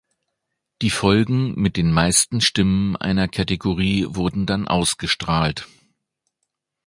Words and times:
Die 0.81 0.89
Folgen 0.89 1.53
mit 1.61 1.77
den 1.77 1.91
meisten 1.91 2.41
Stimmen 2.41 2.95
einer 2.95 3.27
Kategorie 3.27 4.07
wurden 4.09 4.47
dann 4.47 4.67
ausgestrahlt. 4.67 5.67